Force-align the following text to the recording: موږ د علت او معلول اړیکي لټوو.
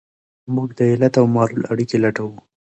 موږ 0.53 0.69
د 0.77 0.79
علت 0.91 1.13
او 1.21 1.25
معلول 1.35 1.63
اړیکي 1.71 1.97
لټوو. 2.03 2.37